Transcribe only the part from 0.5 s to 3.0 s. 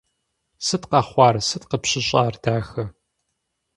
Сыт къэхъуар, сыт къыпщыщӏар, дахэ?